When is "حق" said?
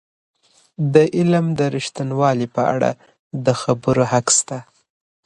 4.11-4.27